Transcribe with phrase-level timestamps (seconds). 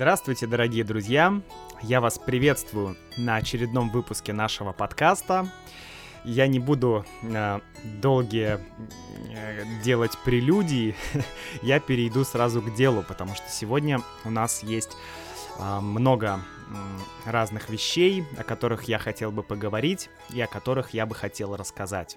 [0.00, 1.42] Здравствуйте, дорогие друзья!
[1.82, 5.46] Я вас приветствую на очередном выпуске нашего подкаста.
[6.24, 7.60] Я не буду э,
[8.00, 8.60] долгие
[9.30, 10.94] э, делать прелюдии,
[11.60, 14.96] я перейду сразу к делу, потому что сегодня у нас есть
[15.58, 16.40] э, много
[16.70, 21.56] э, разных вещей, о которых я хотел бы поговорить и о которых я бы хотел
[21.56, 22.16] рассказать.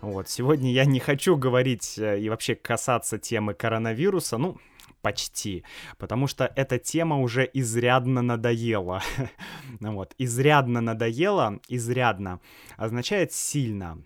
[0.00, 4.56] Вот, сегодня я не хочу говорить э, и вообще касаться темы коронавируса, ну,
[5.02, 5.64] почти,
[5.98, 9.02] потому что эта тема уже изрядно надоела.
[9.80, 12.40] Ну вот, изрядно надоела, изрядно
[12.76, 13.98] означает сильно.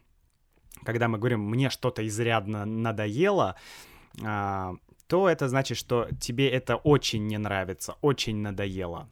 [0.84, 3.56] Когда мы говорим «мне что-то изрядно надоело»,
[4.24, 4.74] а,
[5.06, 9.08] то это значит, что тебе это очень не нравится, очень надоело.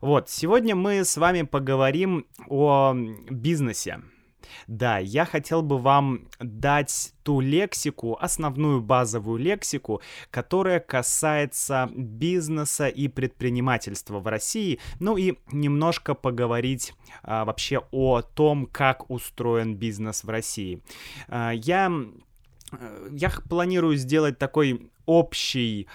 [0.00, 2.94] Вот, сегодня мы с вами поговорим о
[3.30, 4.02] бизнесе.
[4.66, 13.08] Да, я хотел бы вам дать ту лексику, основную базовую лексику, которая касается бизнеса и
[13.08, 20.28] предпринимательства в России, ну и немножко поговорить а, вообще о том, как устроен бизнес в
[20.28, 20.82] России.
[21.28, 21.90] А, я
[22.72, 25.88] э, я планирую сделать такой общий,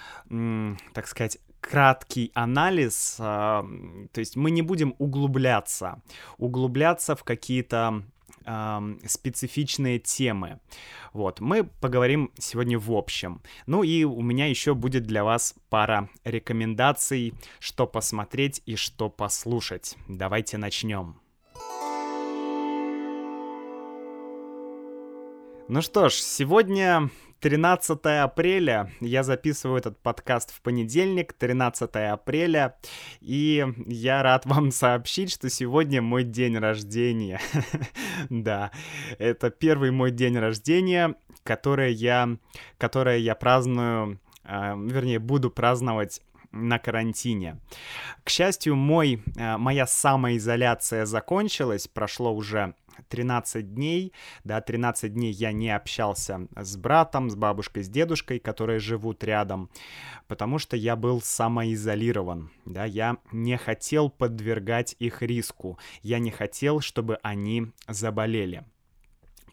[0.93, 3.65] так сказать, краткий анализ, то
[4.15, 6.01] есть мы не будем углубляться,
[6.37, 8.03] углубляться в какие-то
[9.05, 10.59] специфичные темы.
[11.13, 13.41] Вот, мы поговорим сегодня в общем.
[13.65, 19.97] Ну и у меня еще будет для вас пара рекомендаций, что посмотреть и что послушать.
[20.07, 21.19] Давайте начнем.
[25.69, 28.91] Ну что ж, сегодня 13 апреля.
[28.99, 32.77] Я записываю этот подкаст в понедельник, 13 апреля.
[33.21, 37.39] И я рад вам сообщить, что сегодня мой день рождения.
[38.29, 38.71] да,
[39.19, 42.37] это первый мой день рождения, который я,
[42.77, 47.59] который я праздную, э, вернее, буду праздновать на карантине.
[48.23, 52.73] К счастью, мой, э, моя самоизоляция закончилась, прошло уже
[53.09, 54.13] 13 дней,
[54.43, 59.69] да, 13 дней я не общался с братом, с бабушкой, с дедушкой, которые живут рядом,
[60.27, 66.79] потому что я был самоизолирован, да, я не хотел подвергать их риску, я не хотел,
[66.81, 68.65] чтобы они заболели.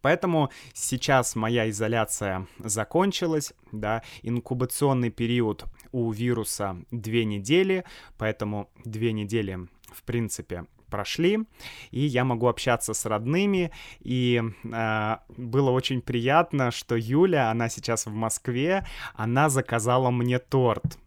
[0.05, 7.85] Поэтому сейчас моя изоляция закончилась, да, инкубационный период у вируса две недели,
[8.19, 11.39] поэтому две недели, в принципе, прошли,
[11.93, 18.07] и я могу общаться с родными, и э, было очень приятно, что Юля, она сейчас
[18.07, 18.85] в Москве,
[19.15, 20.99] она заказала мне торт.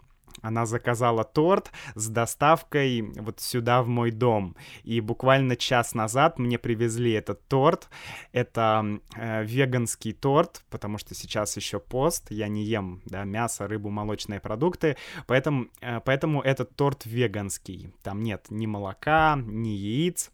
[0.42, 4.56] Она заказала торт с доставкой вот сюда, в мой дом.
[4.84, 7.90] И буквально час назад мне привезли этот торт.
[8.32, 13.90] Это э, веганский торт, потому что сейчас еще пост, я не ем да, мясо, рыбу,
[13.90, 14.98] молочные продукты.
[15.26, 17.94] Поэтому, э, поэтому этот торт веганский.
[18.04, 20.32] Там нет ни молока, ни яиц.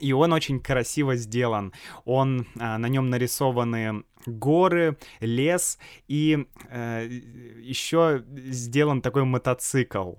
[0.00, 1.72] И он очень красиво сделан.
[2.04, 5.78] Он, а, на нем нарисованы горы, лес,
[6.08, 7.08] и э,
[7.60, 10.14] еще сделан такой мотоцикл.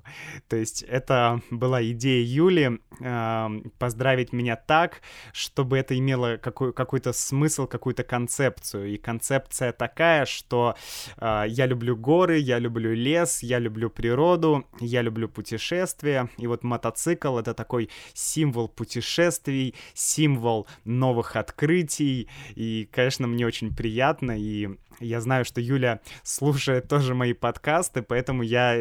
[0.47, 3.47] То есть это была идея Юли э,
[3.77, 5.01] поздравить меня так,
[5.33, 8.93] чтобы это имело какой- какой-то смысл, какую-то концепцию.
[8.93, 10.75] И концепция такая, что
[11.17, 16.29] э, я люблю горы, я люблю лес, я люблю природу, я люблю путешествия.
[16.37, 22.29] И вот мотоцикл— это такой символ путешествий, символ новых открытий.
[22.55, 24.67] И, конечно, мне очень приятно приятно, и
[24.99, 28.77] я знаю, что Юля слушает тоже мои подкасты, поэтому я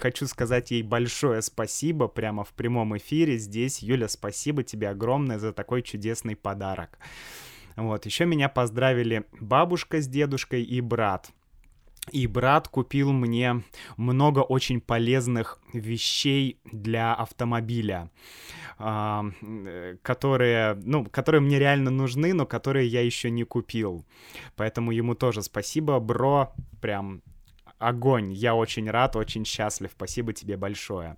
[0.00, 3.82] хочу сказать ей большое спасибо прямо в прямом эфире здесь.
[3.82, 7.00] Юля, спасибо тебе огромное за такой чудесный подарок.
[7.74, 11.30] Вот, еще меня поздравили бабушка с дедушкой и брат.
[12.12, 13.62] И брат купил мне
[13.96, 18.10] много очень полезных вещей для автомобиля,
[20.02, 24.04] которые, ну, которые мне реально нужны, но которые я еще не купил.
[24.54, 27.22] Поэтому ему тоже спасибо, бро, прям
[27.78, 28.32] огонь.
[28.32, 29.90] Я очень рад, очень счастлив.
[29.92, 31.16] Спасибо тебе большое.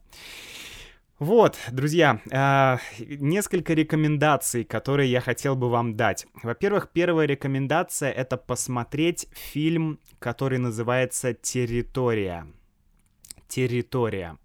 [1.19, 6.29] Вот, друзья, э, несколько рекомендаций, которые я хотел бы вам дать.
[6.44, 12.47] Во-первых, первая рекомендация— это посмотреть фильм, который называется «Территория».
[13.49, 14.38] «Территория».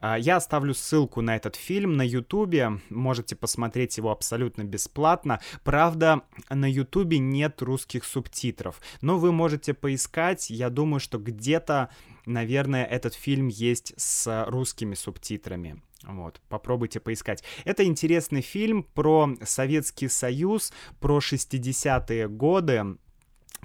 [0.00, 5.40] Я оставлю ссылку на этот фильм на Ютубе, можете посмотреть его абсолютно бесплатно.
[5.64, 11.90] Правда, на Ютубе нет русских субтитров, но вы можете поискать, я думаю, что где-то,
[12.28, 15.82] наверное, этот фильм есть с русскими субтитрами.
[16.04, 17.42] Вот, попробуйте поискать.
[17.64, 22.96] Это интересный фильм про Советский Союз, про 60-е годы,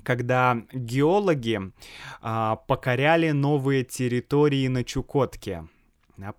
[0.03, 1.59] когда геологи
[2.21, 5.67] а, покоряли новые территории на Чукотке.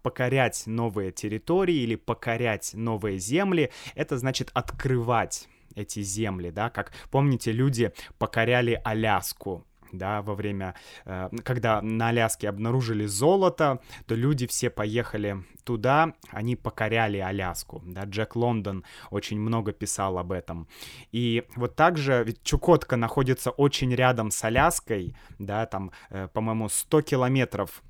[0.03, 7.53] покорять новые территории или покорять новые земли, это значит открывать эти земли, да, как помните,
[7.53, 9.65] люди покоряли Аляску,
[9.99, 10.75] да, во время,
[11.05, 18.05] э, когда на Аляске обнаружили золото, то люди все поехали туда, они покоряли Аляску, да,
[18.05, 20.69] Джек Лондон очень много писал об этом.
[21.13, 27.03] И вот также, ведь Чукотка находится очень рядом с Аляской, да, там, э, по-моему, 100
[27.03, 27.83] километров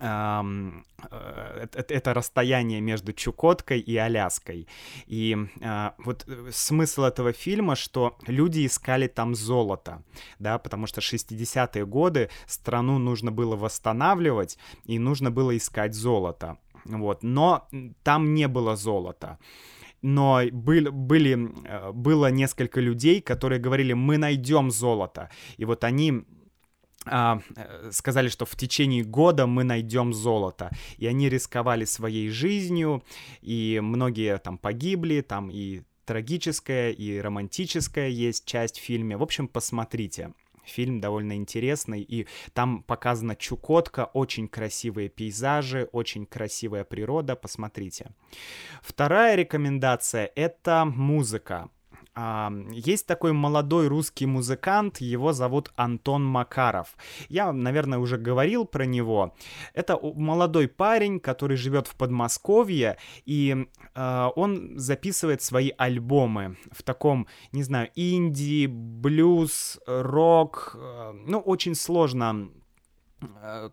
[0.00, 4.66] это расстояние между Чукоткой и Аляской.
[5.06, 10.02] И а, вот э, смысл этого фильма, что люди искали там золото,
[10.38, 16.58] да, потому что 60-е годы страну нужно было восстанавливать, и нужно было искать золото.
[16.84, 17.68] Вот, но
[18.02, 19.38] там не было золота
[20.02, 25.30] но были, были, э, было несколько людей, которые говорили, мы найдем золото.
[25.56, 26.22] И вот они э,
[27.04, 30.70] сказали, что в течение года мы найдем золото.
[30.98, 33.02] И они рисковали своей жизнью,
[33.40, 39.16] и многие там погибли, там и трагическая, и романтическая есть часть в фильме.
[39.16, 40.32] В общем, посмотрите.
[40.64, 48.12] Фильм довольно интересный, и там показана Чукотка, очень красивые пейзажи, очень красивая природа, посмотрите.
[48.80, 51.68] Вторая рекомендация— это музыка.
[52.14, 56.96] Есть такой молодой русский музыкант, его зовут Антон Макаров.
[57.28, 59.34] Я, наверное, уже говорил про него.
[59.72, 67.26] Это молодой парень, который живет в Подмосковье, и э, он записывает свои альбомы в таком,
[67.52, 70.76] не знаю, инди, блюз, рок.
[70.78, 72.50] Э, ну, очень сложно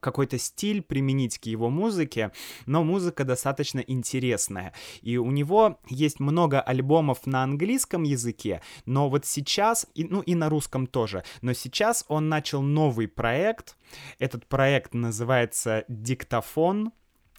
[0.01, 2.31] какой-то стиль применить к его музыке,
[2.65, 4.73] но музыка достаточно интересная.
[5.01, 10.35] И у него есть много альбомов на английском языке, но вот сейчас, и, ну и
[10.35, 13.77] на русском тоже, но сейчас он начал новый проект.
[14.19, 16.91] Этот проект называется «Диктофон»,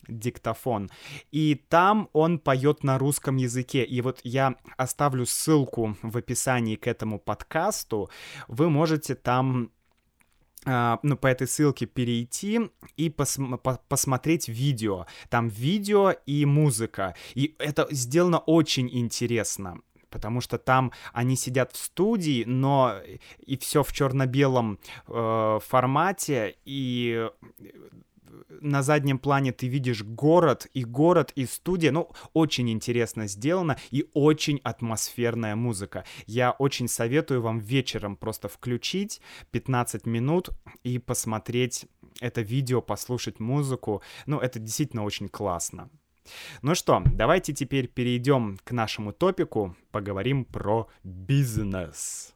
[0.08, 0.90] диктофон.
[1.30, 3.84] И там он поет на русском языке.
[3.84, 8.10] И вот я оставлю ссылку в описании к этому подкасту.
[8.48, 9.70] Вы можете там
[10.64, 12.60] ну, по этой ссылке перейти
[12.96, 15.06] и пос по посмотреть видео.
[15.28, 17.14] Там видео и музыка.
[17.34, 19.80] И это сделано очень интересно
[20.10, 22.96] потому что там они сидят в студии, но
[23.38, 27.30] и все в черно-белом э, формате, и
[28.60, 31.92] на заднем плане ты видишь город, и город, и студия.
[31.92, 36.04] Ну, очень интересно сделано, и очень атмосферная музыка.
[36.26, 40.50] Я очень советую вам вечером просто включить 15 минут
[40.82, 41.86] и посмотреть
[42.20, 44.02] это видео, послушать музыку.
[44.26, 45.90] Ну, это действительно очень классно.
[46.62, 52.34] Ну что, давайте теперь перейдем к нашему топику, поговорим про бизнес.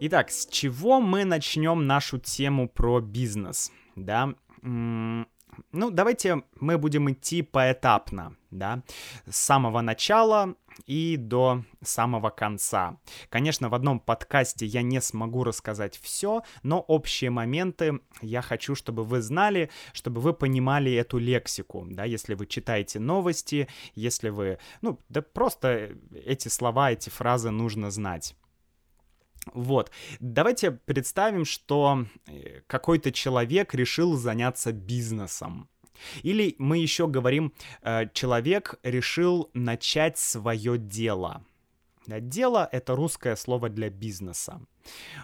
[0.00, 3.72] Итак, с чего мы начнем нашу тему про бизнес?
[3.96, 5.26] Да, ну,
[5.90, 8.84] давайте мы будем идти поэтапно, да,
[9.28, 10.54] с самого начала
[10.86, 13.00] и до самого конца.
[13.28, 19.02] Конечно, в одном подкасте я не смогу рассказать все, но общие моменты я хочу, чтобы
[19.02, 23.66] вы знали, чтобы вы понимали эту лексику, да, если вы читаете новости,
[23.96, 25.90] если вы, ну, да просто
[26.24, 28.36] эти слова, эти фразы нужно знать.
[29.54, 29.90] Вот,
[30.20, 35.68] давайте представим, что э, какой-то человек решил заняться бизнесом.
[36.22, 37.52] Или мы еще говорим,
[37.82, 41.44] э, человек решил начать свое дело.
[42.06, 44.62] Дело— это русское слово для бизнеса.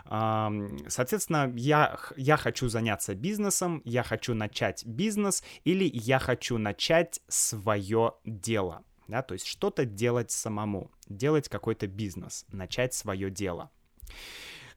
[0.05, 8.13] Соответственно, я, я хочу заняться бизнесом, я хочу начать бизнес или я хочу начать свое
[8.27, 8.85] дело.
[9.09, 13.71] Да, то есть что-то делать самому, делать какой-то бизнес, начать свое дело.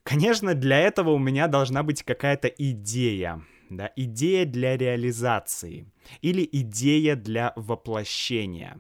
[0.08, 5.92] Конечно, для этого у меня должна быть какая-то идея, да, идея для реализации
[6.22, 8.80] или идея для воплощения.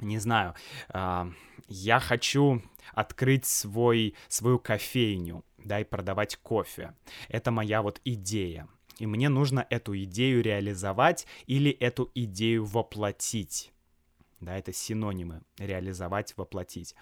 [0.00, 0.54] Не знаю,
[0.92, 1.30] э,
[1.68, 2.60] я хочу
[2.92, 6.94] открыть свой, свою кофейню, да, и продавать кофе.
[7.28, 8.66] Это моя вот идея.
[8.98, 13.72] И мне нужно эту идею реализовать или эту идею воплотить.
[14.40, 15.42] Да, это синонимы.
[15.58, 16.96] Реализовать, воплотить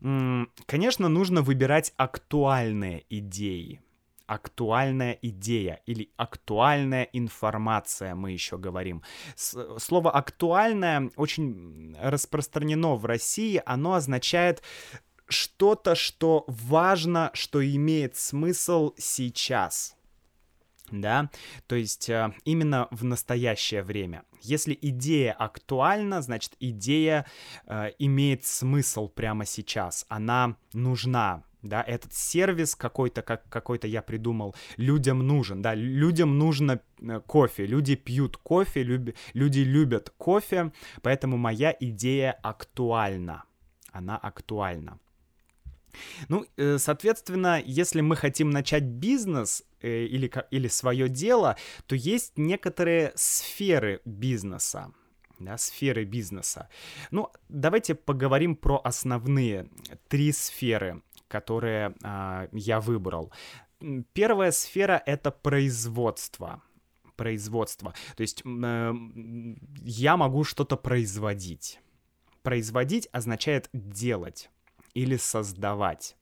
[0.00, 3.80] конечно, нужно выбирать актуальные идеи.
[4.26, 9.02] Актуальная идея или актуальная информация, мы еще говорим.
[9.36, 14.62] Слово актуальное очень распространено в России, оно означает
[15.28, 19.93] что-то, что важно, что имеет смысл сейчас.
[20.90, 21.30] Да,
[21.66, 24.24] то есть э, именно в настоящее время.
[24.42, 27.26] Если идея актуальна, значит идея
[27.66, 34.54] э, имеет смысл прямо сейчас, она нужна, да, этот сервис какой-то, как какой-то я придумал,
[34.76, 40.72] людям нужен, да, людям нужно э, кофе, люди пьют кофе, люби, люди любят кофе,
[41.02, 43.44] поэтому моя идея актуальна,
[43.90, 44.98] она актуальна.
[46.28, 52.32] Ну, э, соответственно, если мы хотим начать бизнес э, или, или свое дело, то есть
[52.36, 54.92] некоторые сферы бизнеса.
[55.38, 56.68] Да, сферы бизнеса.
[57.10, 59.68] Ну, давайте поговорим про основные
[60.08, 63.32] три сферы, которые а, я выбрал.
[64.12, 66.62] Первая сфера это производство
[67.16, 67.94] производство.
[68.16, 68.94] То есть э,
[69.82, 71.80] я могу что-то производить.
[72.42, 74.50] Производить означает делать
[74.94, 76.16] или создавать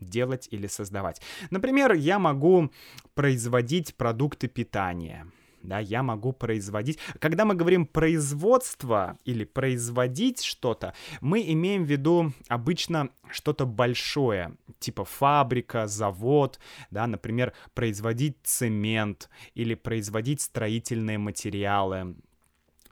[0.00, 1.20] делать или создавать.
[1.50, 2.70] Например, я могу
[3.14, 5.26] производить продукты питания.
[5.62, 6.98] Да, я могу производить.
[7.20, 10.92] Когда мы говорим производство или производить что-то,
[11.22, 19.74] мы имеем в виду обычно что-то большое, типа фабрика, завод, да, например, производить цемент или
[19.74, 22.14] производить строительные материалы,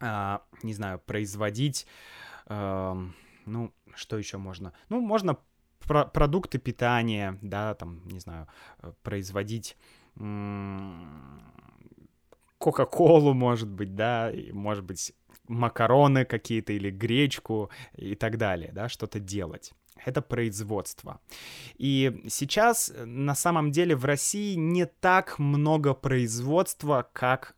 [0.00, 1.86] э, не знаю, производить,
[2.46, 3.06] э,
[3.46, 4.72] ну, что еще можно?
[4.88, 5.38] Ну, можно
[5.80, 8.46] про продукты питания, да, там, не знаю,
[8.78, 9.76] э, производить
[12.58, 15.14] Кока-Колу, может быть, да, и, может быть,
[15.48, 19.72] макароны какие-то или гречку и так далее, да, что-то делать.
[20.04, 21.20] Это производство.
[21.76, 27.54] И сейчас э, на самом деле в России не так много производства, как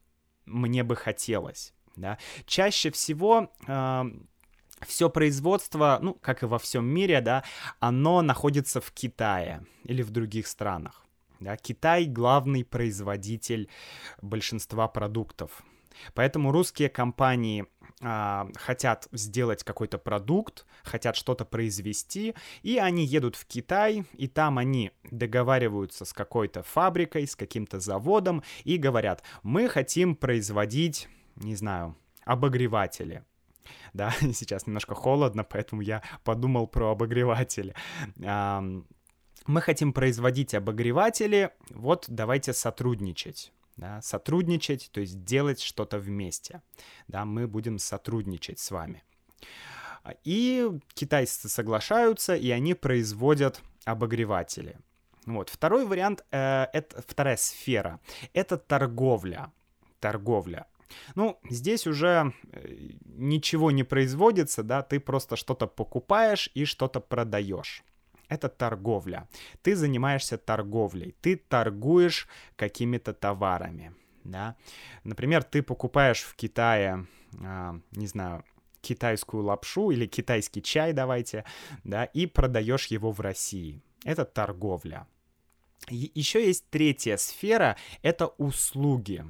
[0.46, 1.72] мне бы хотелось.
[1.96, 2.18] Да.
[2.46, 4.04] Чаще всего э,
[4.86, 7.44] все производство, ну, как и во всем мире, да,
[7.80, 11.04] оно находится в Китае или в других странах.
[11.40, 11.56] Да.
[11.56, 13.68] Китай главный производитель
[14.22, 15.62] большинства продуктов.
[16.14, 17.66] Поэтому русские компании
[18.00, 24.58] а, хотят сделать какой-то продукт, хотят что-то произвести, и они едут в Китай, и там
[24.58, 31.96] они договариваются с какой-то фабрикой, с каким-то заводом, и говорят, мы хотим производить, не знаю,
[32.24, 33.24] обогреватели
[33.92, 37.74] да, сейчас немножко холодно, поэтому я подумал про обогреватели.
[38.16, 43.52] Мы хотим производить обогреватели, вот давайте сотрудничать.
[43.76, 46.62] Да, сотрудничать, то есть делать что-то вместе.
[47.08, 49.02] Да, мы будем сотрудничать с вами.
[50.22, 54.76] И китайцы соглашаются, и они производят обогреватели.
[55.26, 55.48] Вот.
[55.48, 58.00] Второй вариант, э, это вторая сфера,
[58.32, 59.50] это торговля.
[60.00, 60.66] Торговля.
[61.14, 67.82] Ну, здесь уже э, ничего не производится, да, ты просто что-то покупаешь и что-то продаешь.
[68.28, 69.28] Это торговля.
[69.62, 73.92] Ты занимаешься торговлей, ты торгуешь какими-то товарами,
[74.24, 74.56] да.
[75.04, 77.06] Например, ты покупаешь в Китае,
[77.42, 78.44] а, не знаю,
[78.80, 81.44] китайскую лапшу или китайский чай, давайте,
[81.84, 83.80] да, и продаешь его в России.
[84.04, 85.06] Это торговля.
[85.88, 89.24] Еще есть третья сфера, это услуги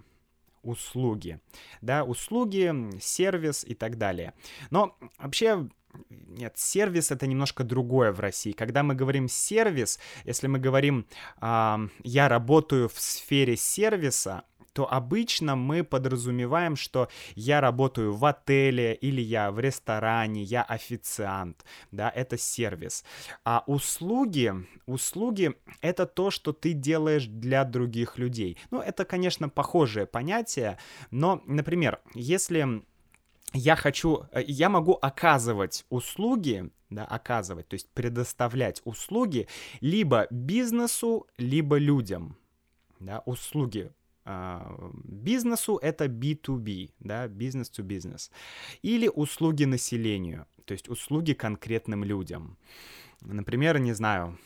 [0.65, 1.41] услуги.
[1.81, 4.35] Да, услуги, сервис и так далее.
[4.71, 5.69] Но вообще
[6.09, 8.53] нет, сервис это немножко другое в России.
[8.53, 11.07] Когда мы говорим сервис, если мы говорим
[11.41, 14.45] э, я работаю в сфере сервиса,
[14.75, 21.65] то обычно мы подразумеваем, что я работаю в отеле или я в ресторане, я официант,
[21.93, 23.05] да, это сервис.
[23.45, 24.53] А услуги,
[24.87, 28.59] услуги— это то, что ты делаешь для других людей.
[28.73, 30.77] Ну, это, конечно, похожее понятие,
[31.13, 32.83] но, например, если
[33.53, 39.47] я хочу, э, я могу оказывать услуги, да, оказывать, то есть предоставлять услуги
[39.81, 42.37] либо бизнесу, либо людям,
[42.99, 43.93] да, услуги
[44.25, 48.31] бизнесу это B2B, да, business to business,
[48.83, 52.57] или услуги населению, то есть услуги конкретным людям.
[53.21, 54.39] Например, не знаю,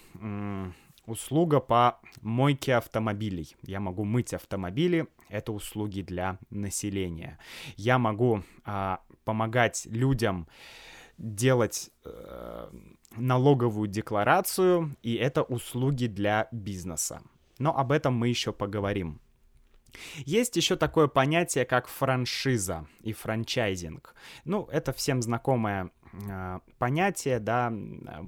[1.06, 3.56] услуга по мойке автомобилей.
[3.62, 7.38] Я могу мыть автомобили, это услуги для населения.
[7.76, 10.46] Я могу а, помогать людям
[11.18, 12.70] делать э,
[13.16, 17.22] налоговую декларацию, и это услуги для бизнеса.
[17.58, 19.20] Но об этом мы еще поговорим.
[20.24, 24.14] Есть еще такое понятие, как франшиза и франчайзинг.
[24.44, 27.72] Ну, это всем знакомое э, понятие, да,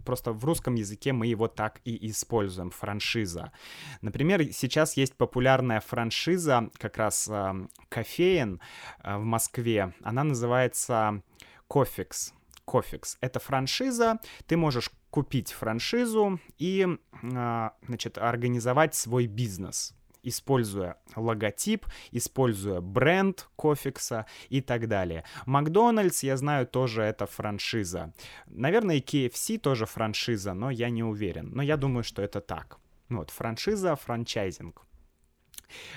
[0.05, 3.53] просто в русском языке мы его так и используем, франшиза.
[4.01, 8.61] Например, сейчас есть популярная франшиза, как раз э, кофеен
[9.03, 11.23] э, в Москве, она называется
[11.69, 12.35] Cofix.
[12.65, 13.17] Cofix.
[13.21, 16.87] Это франшиза, ты можешь купить франшизу и,
[17.23, 25.25] значит, организовать свой бизнес используя логотип, используя бренд Кофикса и так далее.
[25.47, 28.13] Макдональдс, я знаю, тоже это франшиза.
[28.47, 31.51] Наверное, и KFC тоже франшиза, но я не уверен.
[31.53, 32.79] Но я думаю, что это так.
[33.09, 34.83] Вот, франшиза, франчайзинг.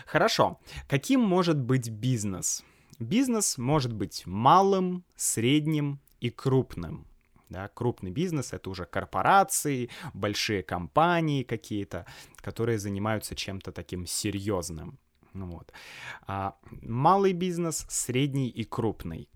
[0.06, 0.60] Хорошо.
[0.88, 2.64] Каким может быть бизнес?
[3.00, 7.08] Бизнес может быть малым, средним и крупным.
[7.54, 12.08] Да, крупный бизнес— это уже корпорации, большие компании какие-то,
[12.38, 14.98] которые занимаются чем-то таким серьезным.
[15.34, 15.72] Ну вот.
[16.26, 19.30] А малый бизнес, средний и крупный.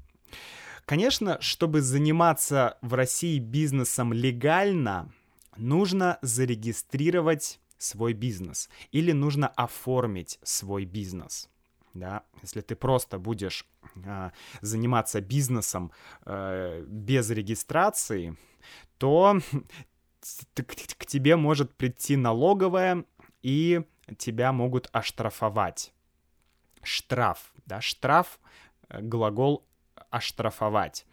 [0.86, 5.14] Конечно, чтобы заниматься в России бизнесом легально,
[5.56, 11.50] нужно зарегистрировать свой бизнес или нужно оформить свой бизнес.
[11.98, 13.66] Да, если ты просто будешь
[14.06, 14.30] э,
[14.62, 15.92] заниматься бизнесом
[16.25, 18.38] э, без регистрации,
[19.00, 19.39] то
[20.54, 23.04] к тебе может прийти налоговая
[23.42, 23.82] и
[24.20, 25.92] тебя могут оштрафовать.
[26.84, 28.39] Штраф, да, штраф,
[28.89, 29.66] э, глагол
[30.12, 31.08] оштрафовать.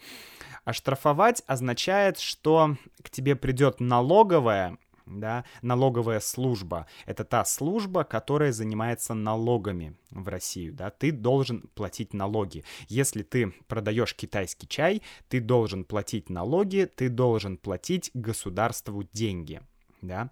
[0.65, 4.77] Оштрафовать означает, что к тебе придет налоговая
[5.07, 6.87] да, налоговая служба.
[7.07, 12.65] Это та служба, которая занимается налогами в Россию, да, ты должен платить налоги.
[12.89, 19.61] Если ты продаешь китайский чай, ты должен платить налоги, ты должен платить государству деньги
[20.05, 20.31] да.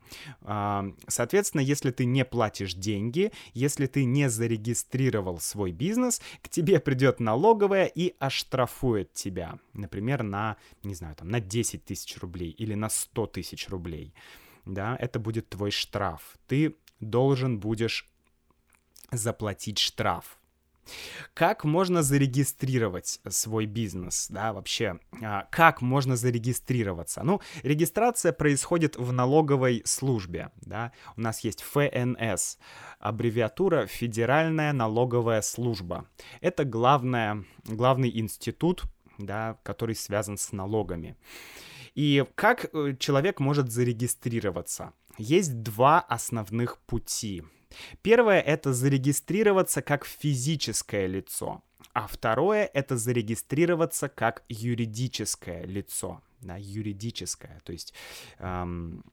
[1.08, 7.20] Соответственно, если ты не платишь деньги, если ты не зарегистрировал свой бизнес, к тебе придет
[7.20, 12.88] налоговая и оштрафует тебя, например, на, не знаю, там, на 10 тысяч рублей или на
[12.88, 14.14] 100 тысяч рублей
[14.64, 16.36] да, это будет твой штраф.
[16.46, 18.08] Ты должен будешь
[19.10, 20.38] заплатить штраф.
[21.32, 27.22] Как можно зарегистрировать свой бизнес, да, вообще, а, как можно зарегистрироваться?
[27.22, 32.58] Ну, регистрация происходит в налоговой службе, да, у нас есть ФНС,
[32.98, 36.06] аббревиатура Федеральная налоговая служба.
[36.40, 38.82] Это главная, главный институт,
[39.18, 41.16] да, который связан с налогами.
[41.94, 44.92] И как э, человек может зарегистрироваться?
[45.18, 47.42] Есть два основных пути.
[48.02, 51.62] Первое— это зарегистрироваться как физическое лицо,
[51.94, 57.94] а второе— это зарегистрироваться как юридическое лицо, да, юридическое, то есть...
[58.38, 59.04] Эм,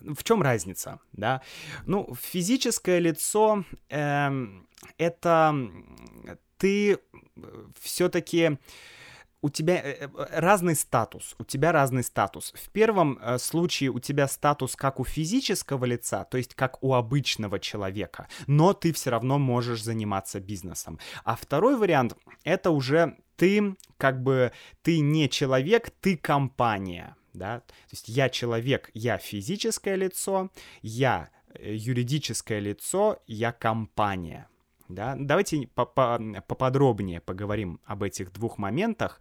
[0.00, 1.40] в чем разница, да?
[1.86, 5.54] Ну, физическое лицо эм, это
[6.58, 6.98] ты э,
[7.80, 8.58] все-таки
[9.44, 12.54] у тебя э, э, разный статус, у тебя разный статус.
[12.56, 16.94] В первом э, случае у тебя статус как у физического лица, то есть как у
[16.94, 20.98] обычного человека, но ты все равно можешь заниматься бизнесом.
[21.24, 27.74] А второй вариант— это уже ты как бы, ты не человек, ты компания, да, то
[27.90, 31.28] есть я человек, я физическое лицо, я
[31.60, 34.48] юридическое лицо, я компания—
[34.88, 35.16] да?
[35.18, 39.20] Давайте поподробнее поговорим об этих двух моментах.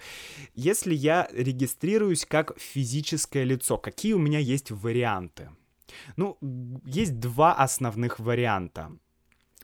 [0.55, 5.49] Если я регистрируюсь как физическое лицо, какие у меня есть варианты?
[6.15, 6.37] Ну,
[6.85, 8.91] есть два основных варианта.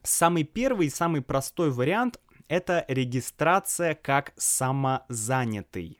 [0.03, 5.99] Самый первый и самый простой вариант— это регистрация как самозанятый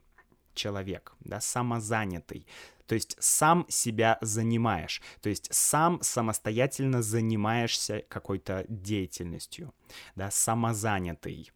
[0.53, 2.47] человек, да, самозанятый
[2.89, 9.75] то есть сам себя занимаешь, то есть сам самостоятельно занимаешься какой-то деятельностью,
[10.15, 11.52] да, самозанятый.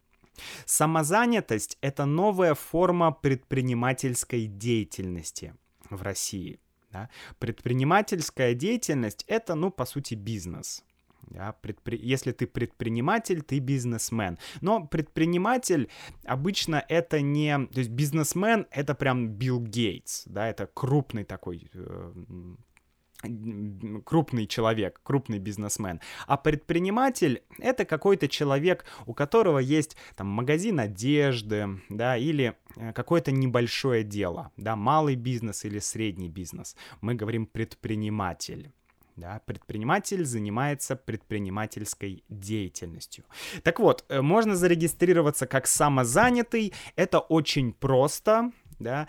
[0.64, 5.56] Самозанятость— это новая форма предпринимательской деятельности
[5.90, 6.60] в России.
[6.92, 7.10] Да?
[7.40, 10.84] Предпринимательская деятельность— это, ну, по сути, бизнес.
[11.26, 11.98] Да, предпри...
[12.02, 14.38] Если ты предприниматель, ты бизнесмен.
[14.60, 15.88] Но предприниматель
[16.24, 17.66] обычно это не...
[17.66, 22.12] То есть бизнесмен— это прям Билл Гейтс, да, это крупный такой э,
[24.04, 26.00] крупный человек, крупный бизнесмен.
[26.26, 33.32] А предприниматель— это какой-то человек, у которого есть там магазин одежды, да, или э, какое-то
[33.32, 36.76] небольшое дело, да, малый бизнес или средний бизнес.
[37.00, 38.72] Мы говорим предприниматель.
[39.16, 43.24] Да, предприниматель занимается предпринимательской деятельностью.
[43.62, 46.72] Так вот, э, можно зарегистрироваться как самозанятый.
[46.96, 48.50] Это очень просто.
[48.80, 49.06] Да?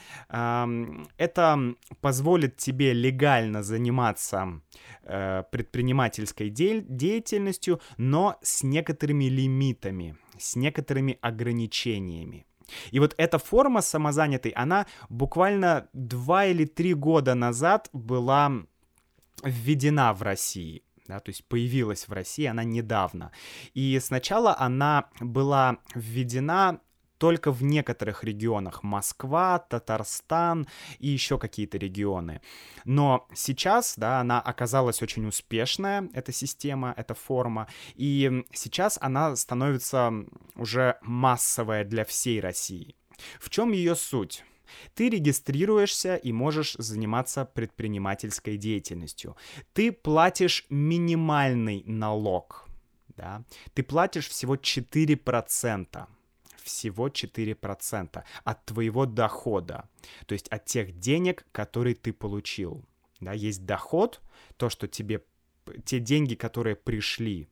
[1.18, 4.62] Это позволит тебе легально заниматься
[5.02, 12.46] э, предпринимательской деятельностью, но с некоторыми лимитами, с некоторыми ограничениями.
[12.92, 18.66] И вот эта форма самозанятой, она буквально два или три года назад была
[19.44, 20.84] введена в России.
[21.08, 23.32] Да, то есть появилась в России она недавно.
[23.76, 26.80] И сначала она была введена
[27.18, 28.84] только в некоторых регионах.
[28.84, 30.68] Москва, Татарстан
[31.00, 32.42] и еще какие-то регионы.
[32.84, 37.68] Но сейчас, да, она оказалась очень успешная, эта система, эта форма.
[37.96, 40.12] И сейчас она становится
[40.56, 42.96] уже массовая для всей России.
[43.40, 44.44] В чем ее суть?
[44.94, 49.36] Ты регистрируешься и можешь заниматься предпринимательской деятельностью.
[49.74, 52.68] Ты платишь минимальный налог.
[53.16, 53.44] Да?
[53.74, 56.08] Ты платишь всего 4%
[56.66, 59.88] всего 4% от твоего дохода,
[60.26, 62.84] то есть от тех денег, которые ты получил.
[63.22, 64.20] Да, есть доход,
[64.58, 65.24] то, что тебе,
[65.86, 67.48] те деньги, которые пришли,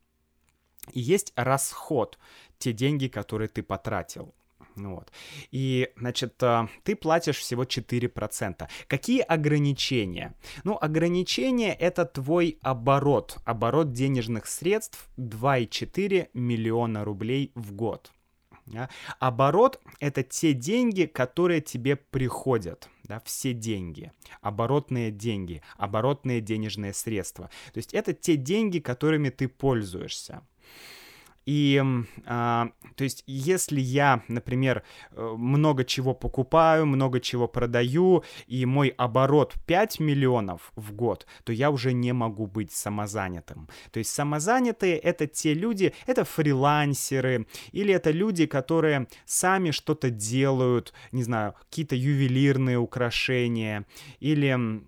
[0.91, 2.19] и есть расход,
[2.57, 4.33] те деньги, которые ты потратил.
[4.75, 5.11] Ну вот.
[5.51, 8.67] И, значит, э, ты платишь всего 4%.
[8.87, 10.35] Какие ограничения?
[10.63, 13.37] Ну, ограничения— это твой оборот.
[13.45, 18.11] Оборот денежных средств 2,4 миллиона рублей в год.
[18.65, 18.89] Да?
[19.19, 22.89] Оборот— это те деньги, которые тебе приходят.
[23.03, 27.49] Да, все деньги, оборотные деньги, оборотные денежные средства.
[27.73, 30.41] То есть это те деньги, которыми ты пользуешься.
[31.45, 31.81] И,
[32.25, 38.89] а, то есть, если я, например, э, много чего покупаю, много чего продаю, и мой
[38.89, 43.67] оборот 5 миллионов в год, то я уже не могу быть самозанятым.
[43.91, 50.93] То есть, самозанятые— это те люди, это фрилансеры, или это люди, которые сами что-то делают,
[51.11, 53.85] не знаю, какие-то ювелирные украшения,
[54.19, 54.83] или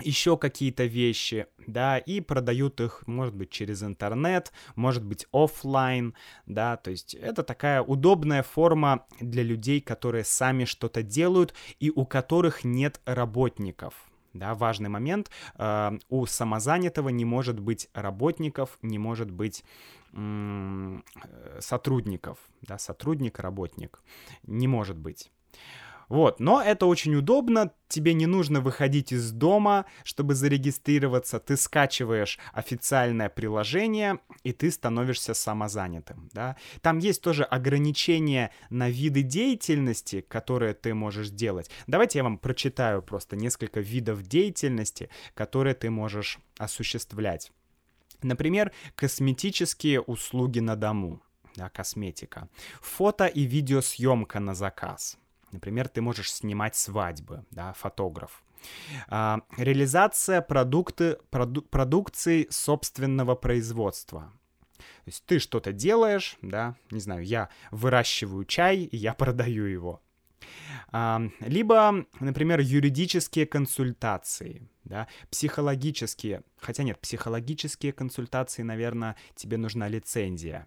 [0.00, 6.14] еще какие-то вещи, да, и продают их, может быть, через интернет, может быть, офлайн,
[6.46, 12.04] да, то есть это такая удобная форма для людей, которые сами что-то делают и у
[12.06, 13.94] которых нет работников.
[14.32, 19.64] Да, важный момент, э, у самозанятого не может быть работников, не может быть
[20.12, 21.00] э,
[21.60, 24.02] сотрудников, да, сотрудник, работник,
[24.42, 25.30] не может быть.
[26.08, 32.38] Вот, но это очень удобно, тебе не нужно выходить из дома, чтобы зарегистрироваться, ты скачиваешь
[32.52, 36.56] официальное приложение, и ты становишься самозанятым, да.
[36.80, 41.70] Там есть тоже ограничения на виды деятельности, которые ты можешь делать.
[41.88, 47.50] Давайте я вам прочитаю просто несколько видов деятельности, которые ты можешь осуществлять.
[48.22, 51.20] Например, косметические услуги на дому,
[51.56, 52.48] да, косметика,
[52.80, 55.18] фото и видеосъемка на заказ–
[55.56, 58.44] Например, ты можешь снимать свадьбы, да, фотограф.
[59.08, 64.30] А, реализация продукты, проду, продукции собственного производства.
[64.76, 70.02] То есть ты что-то делаешь, да, не знаю, я выращиваю чай, и я продаю его.
[70.92, 80.66] А, либо, например, юридические консультации, да, психологические, хотя нет, психологические консультации, наверное, тебе нужна лицензия,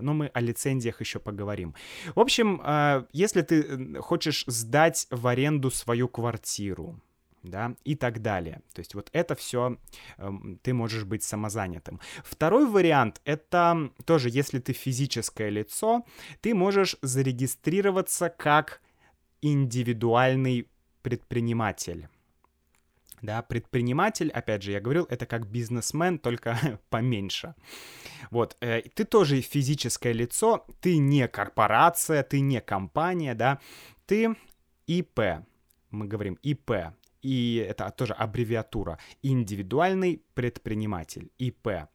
[0.00, 1.74] но мы о лицензиях еще поговорим.
[2.14, 7.00] В общем, э, если ты хочешь сдать в аренду свою квартиру,
[7.44, 8.62] да, и так далее.
[8.72, 9.76] То есть вот это все
[10.16, 12.00] эм, ты можешь быть самозанятым.
[12.24, 16.04] Второй вариант— это тоже, если ты физическое лицо,
[16.40, 18.80] ты можешь зарегистрироваться как
[19.42, 20.68] индивидуальный
[21.02, 22.08] предприниматель.
[23.24, 27.54] Да, предприниматель, опять же, я говорил, это как бизнесмен, только поменьше.
[28.30, 33.60] Вот, э, ты тоже физическое лицо, ты не корпорация, ты не компания, да,
[34.04, 34.36] ты
[34.86, 35.20] ИП,
[35.90, 41.88] мы говорим ИП, и это тоже аббревиатура, индивидуальный предприниматель, ИП.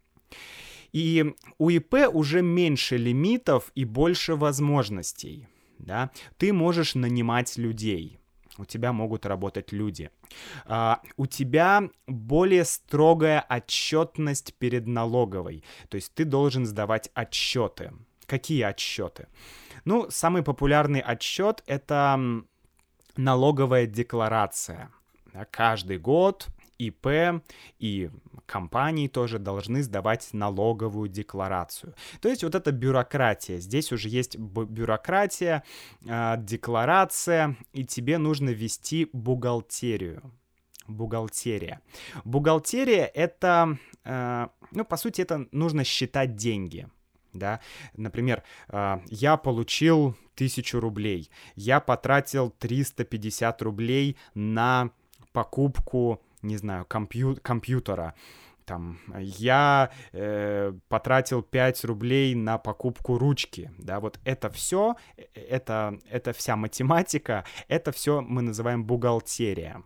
[0.94, 8.20] И у ИП уже меньше лимитов и больше возможностей, да, ты можешь нанимать людей,
[8.60, 10.12] у тебя могут работать люди.
[10.66, 17.92] А, у тебя более строгая отчетность перед налоговой, то есть ты должен сдавать отчеты.
[18.26, 19.28] Какие отчеты?
[19.86, 22.20] Ну, самый популярный отчет это
[23.18, 24.92] налоговая декларация.
[25.52, 26.48] Каждый год
[26.80, 27.42] ИП
[27.78, 28.10] и
[28.46, 31.94] компании тоже должны сдавать налоговую декларацию.
[32.22, 33.60] То есть вот эта бюрократия.
[33.60, 35.64] Здесь уже есть бюрократия,
[36.08, 40.34] а, декларация, и тебе нужно вести бухгалтерию.
[40.88, 41.82] Бухгалтерия.
[42.24, 46.88] Бухгалтерия это, а, ну, по сути, это нужно считать деньги
[47.34, 47.60] да,
[47.96, 54.90] например, а, я получил тысячу рублей, я потратил 350 рублей на
[55.32, 58.14] покупку не знаю, компью компьютера.
[58.66, 65.98] Там, я э, потратил 5 рублей на покупку ручки, да, вот это все, э, это,
[66.08, 69.82] это вся математика, это все мы называем бухгалтерия.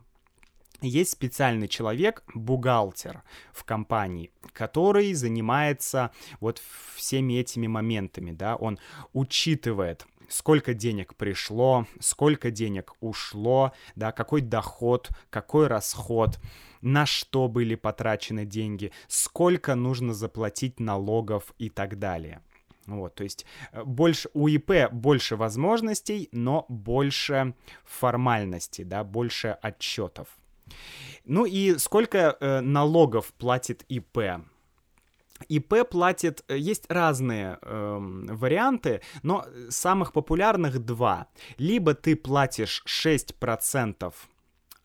[0.87, 6.61] Есть специальный человек, бухгалтер в компании, который занимается вот
[6.95, 8.79] всеми этими моментами, да, он
[9.13, 16.39] учитывает сколько денег пришло, сколько денег ушло, да, какой доход, какой расход,
[16.81, 22.41] на что были потрачены деньги, сколько нужно заплатить налогов и так далее.
[22.85, 30.27] Вот, то есть э, больше, у ИП больше возможностей, но больше формальностей, да, больше отчетов.
[31.25, 34.17] Ну и сколько э, налогов платит ИП?
[35.47, 41.27] ИП платит, э, есть разные э, варианты, но самых популярных два.
[41.57, 44.13] Либо ты платишь 6%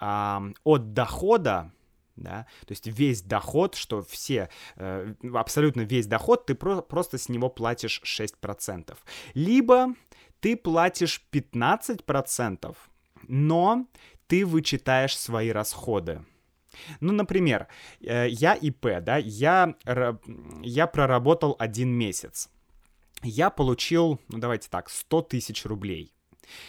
[0.01, 1.73] э, от дохода,
[2.17, 7.29] да, то есть весь доход, что все, э, абсолютно весь доход, ты про просто с
[7.29, 8.97] него платишь 6%.
[9.35, 9.95] Либо
[10.41, 12.77] ты платишь 15%,
[13.29, 13.87] но
[14.29, 16.25] ты вычитаешь свои расходы.
[17.01, 17.67] Ну, например,
[18.01, 19.75] э, я ИП, да, я,
[20.63, 22.49] я проработал один месяц.
[23.23, 26.13] Я получил, ну, давайте так, 100 тысяч рублей.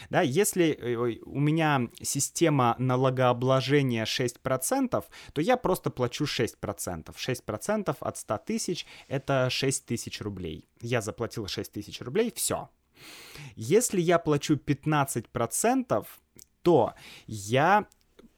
[0.10, 0.96] Да, если э,
[1.26, 7.14] у меня система налогообложения 6%, то я просто плачу 6%.
[7.16, 10.68] 6% от 100 тысяч— это 6 тысяч рублей.
[10.82, 12.70] Я заплатил 6 тысяч рублей, все.
[13.56, 16.06] Если я плачу 15%,
[16.70, 16.94] то
[17.26, 17.88] я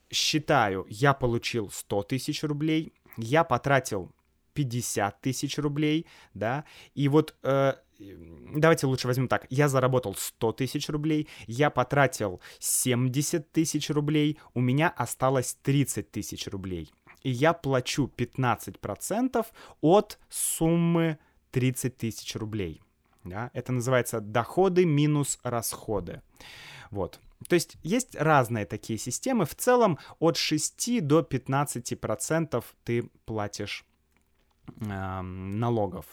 [0.10, 4.10] считаю, я получил 100 тысяч рублей, я потратил
[4.54, 6.64] 50 тысяч рублей, да,
[6.96, 7.74] и вот э,
[8.56, 14.62] давайте лучше возьмем так, я заработал 100 тысяч рублей, я потратил 70 тысяч рублей, у
[14.62, 16.90] меня осталось 30 тысяч рублей,
[17.24, 19.46] и я плачу 15%
[19.82, 21.18] от суммы
[21.52, 22.82] 30 тысяч рублей,
[23.26, 26.22] да, это называется доходы минус расходы,
[26.92, 27.20] вот.
[27.48, 29.46] То есть есть разные такие системы.
[29.46, 33.86] В целом от 6 до 15% ты платишь
[34.68, 36.06] э, налогов.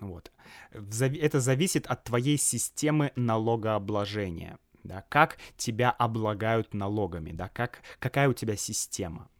[0.00, 0.32] Вот.
[0.72, 4.58] Это зависит от твоей системы налогообложения.
[4.82, 9.30] Да, как тебя облагают налогами, да, как, какая у тебя система.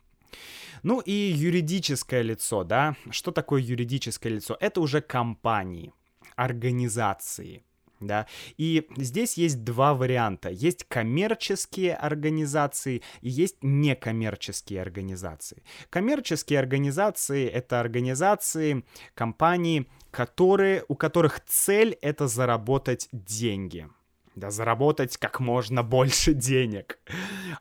[0.83, 4.57] Ну и юридическое лицо, да, что такое юридическое лицо?
[4.59, 5.92] Это уже компании,
[6.35, 7.62] организации,
[8.07, 8.27] да.
[8.57, 10.51] И здесь есть два варианта.
[10.51, 15.62] Есть коммерческие организации и есть некоммерческие организации.
[15.90, 23.88] Коммерческие организации— это организации, компании, которые, у которых цель— это заработать деньги
[24.37, 26.99] да, заработать как можно больше денег.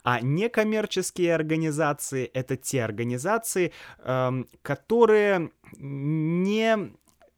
[0.04, 6.94] А некоммерческие организации— это те организации, эм, которые не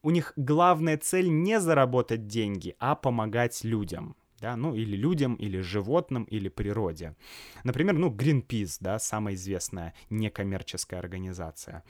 [0.06, 4.16] у них главная цель не заработать деньги, а помогать людям.
[4.40, 7.16] Да, ну или людям, или животным, или природе.
[7.64, 11.84] Например, ну, Greenpeace, да, самая известная некоммерческая организация.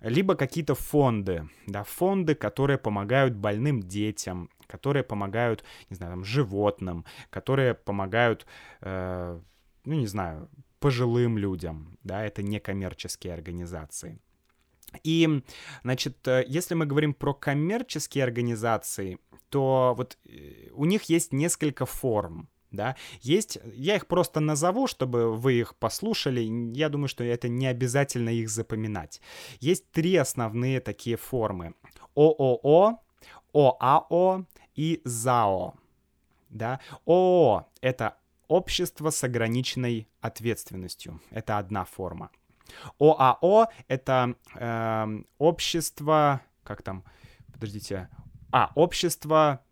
[0.00, 7.04] Либо какие-то фонды, да, фонды, которые помогают больным детям, которые помогают, не знаю, там, животным,
[7.30, 8.44] которые помогают,
[8.80, 9.40] э,
[9.84, 10.48] ну, не знаю,
[10.80, 14.18] пожилым людям, да, это некоммерческие организации.
[15.02, 15.42] И,
[15.82, 21.86] значит, э, если мы говорим про коммерческие организации, то вот э, у них есть несколько
[21.86, 26.40] форм, да, есть, я их просто назову, чтобы вы их послушали,
[26.76, 29.20] я думаю, что это не обязательно их запоминать.
[29.60, 31.74] Есть три основные такие формы.
[32.14, 33.00] ООО,
[33.52, 35.74] ОАО и ЗАО,
[36.50, 36.80] да.
[37.06, 38.16] ООО— это
[38.48, 42.30] общество с ограниченной ответственностью, это одна форма.
[42.98, 46.40] ОАО— это э, общество...
[46.64, 47.04] Как там?
[47.52, 48.08] Подождите.
[48.52, 49.62] А, общество...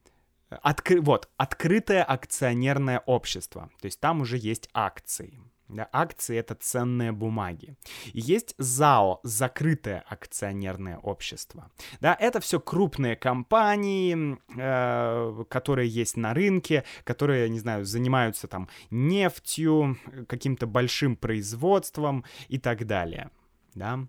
[0.49, 1.01] Откры...
[1.01, 3.71] Вот, открытое акционерное общество.
[3.81, 5.41] То есть там уже есть акции.
[5.69, 7.75] Да, акции— это ценные бумаги.
[8.13, 11.71] Есть ЗАО, закрытое акционерное общество.
[12.01, 18.69] Да, это все крупные компании, э, которые есть на рынке, которые, не знаю, занимаются там
[18.91, 19.99] нефтью,
[20.29, 23.31] каким-то большим производством и так далее.
[23.75, 24.07] Да.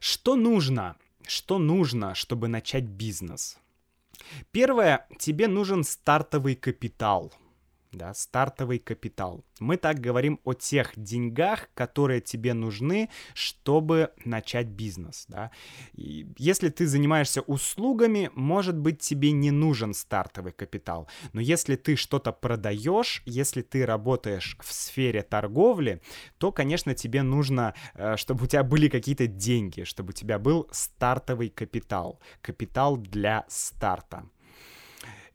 [0.00, 0.96] Что нужно?
[1.26, 3.58] Что нужно, чтобы начать бизнес?
[4.52, 7.30] Первое, тебе нужен стартовый капитал—
[7.94, 9.44] да, стартовый капитал.
[9.60, 15.50] Мы так говорим о тех деньгах, которые тебе нужны, чтобы начать бизнес, да.
[15.94, 21.96] И если ты занимаешься услугами, может быть, тебе не нужен стартовый капитал, но если ты
[21.96, 26.00] что-то продаешь, если ты работаешь в сфере торговли,
[26.38, 30.68] то, конечно, тебе нужно, э, чтобы у тебя были какие-то деньги, чтобы у тебя был
[30.72, 34.28] стартовый капитал, капитал для старта.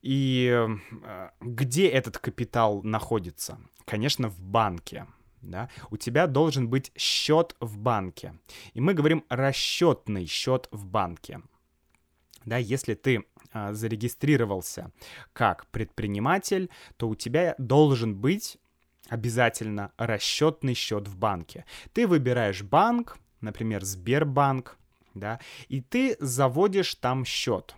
[0.01, 3.59] И э, где этот капитал находится?
[3.85, 5.07] Конечно, в банке.
[5.41, 8.33] да, у тебя должен быть счет в банке.
[8.73, 11.41] И мы говорим расчетный счет в банке.
[12.45, 14.91] Да, если ты а, зарегистрировался
[15.33, 18.57] как предприниматель, то у тебя должен быть
[19.07, 21.65] обязательно расчетный счет в банке.
[21.93, 24.77] Ты выбираешь банк, например, Сбербанк,
[25.15, 27.75] да, и ты заводишь там счет.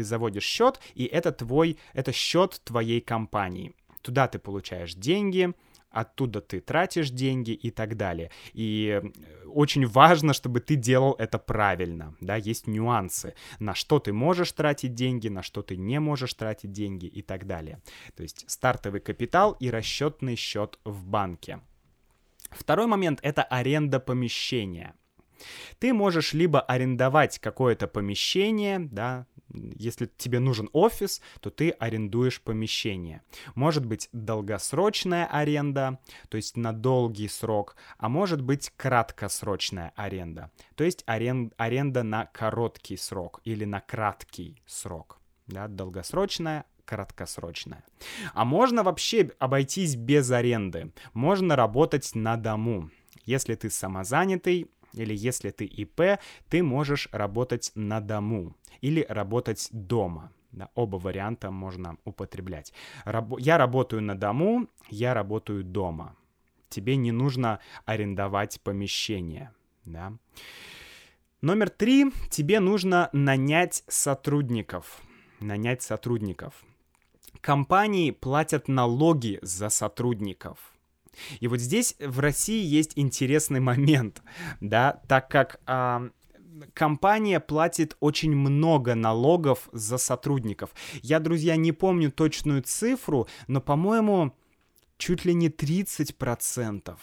[0.00, 3.74] Ты заводишь счет, и это твой, это счет твоей компании.
[4.00, 5.52] Туда ты получаешь деньги,
[5.90, 8.30] оттуда ты тратишь деньги и так далее.
[8.54, 14.14] И э, очень важно, чтобы ты делал это правильно, да, есть нюансы, на что ты
[14.14, 17.82] можешь тратить деньги, на что ты не можешь тратить деньги и так далее.
[18.16, 21.60] То есть стартовый капитал и расчетный счет в банке.
[22.50, 24.94] Второй момент— это аренда помещения.
[25.78, 33.22] Ты можешь либо арендовать какое-то помещение, да, если тебе нужен офис, то ты арендуешь помещение.
[33.54, 40.84] Может быть долгосрочная аренда, то есть на долгий срок, а может быть краткосрочная аренда, то
[40.84, 41.52] есть арен...
[41.56, 45.18] аренда на короткий срок или на краткий срок.
[45.46, 47.84] Да, долгосрочная, краткосрочная.
[48.34, 50.92] А можно вообще обойтись без аренды.
[51.12, 52.90] Можно работать на дому.
[53.24, 60.32] Если ты самозанятый, или если ты ИП, ты можешь работать на дому или работать дома.
[60.52, 62.72] Да, оба варианта можно употреблять.
[63.04, 66.16] Раб- я работаю на дому, я работаю дома.
[66.68, 69.52] Тебе не нужно арендовать помещение.
[69.84, 70.12] Да.
[71.40, 72.12] Номер три.
[72.30, 75.00] Тебе нужно нанять сотрудников.
[75.40, 76.64] Нанять сотрудников.
[77.40, 80.58] Компании платят налоги за сотрудников.
[81.40, 84.22] И вот здесь в России есть интересный момент,
[84.60, 86.10] да, так как а,
[86.74, 90.70] компания платит очень много налогов за сотрудников.
[91.02, 94.34] Я, друзья, не помню точную цифру, но, по-моему,
[94.96, 96.96] чуть ли не 30%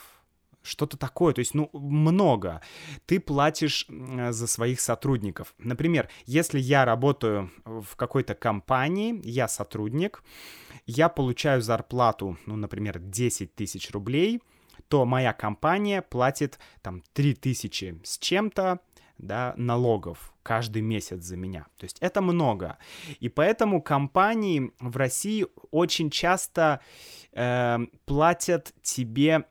[0.68, 2.62] что-то такое, то есть, ну, много.
[3.06, 5.54] Ты платишь за своих сотрудников.
[5.58, 10.24] Например, если я работаю в какой-то компании, я сотрудник,
[10.86, 14.42] я получаю зарплату, ну, например, 10 тысяч рублей,
[14.88, 18.80] то моя компания платит там 3 тысячи с чем-то,
[19.18, 21.66] да, налогов каждый месяц за меня.
[21.78, 22.78] То есть это много.
[23.20, 26.80] И поэтому компании в России очень часто
[27.34, 29.46] э, платят тебе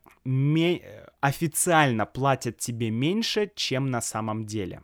[1.27, 4.81] официально платят тебе меньше, чем на самом деле.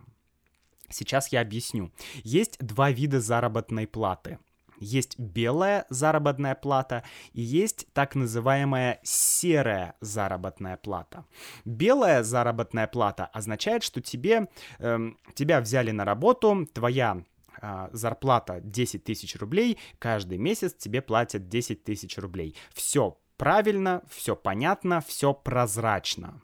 [0.90, 1.92] Сейчас я объясню.
[2.24, 4.38] Есть два вида заработной платы.
[4.80, 11.24] Есть белая заработная плата и есть так называемая серая заработная плата.
[11.64, 14.48] Белая заработная плата означает, что тебе,
[14.80, 14.98] э,
[15.34, 17.22] тебя взяли на работу, твоя
[17.62, 22.56] э, зарплата 10 тысяч рублей, каждый месяц тебе платят 10 тысяч рублей.
[22.74, 26.40] Все правильно, все понятно, все прозрачно.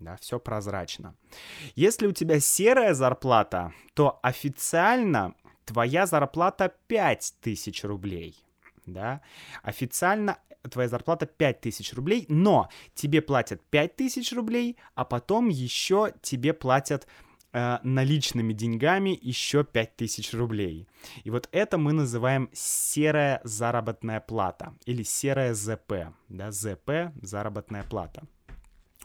[0.00, 1.14] Да, все прозрачно.
[1.76, 5.34] Если у тебя серая зарплата, то официально
[5.66, 8.34] твоя зарплата 5000 рублей.
[8.86, 9.20] Да?
[9.62, 10.38] Официально
[10.70, 17.27] твоя зарплата 5000 рублей, но тебе платят 5000 рублей, а потом еще тебе платят э,
[17.52, 20.86] наличными деньгами еще 5000 рублей.
[21.24, 28.26] И вот это мы называем серая заработная плата или серая ЗП, да, ЗП заработная плата.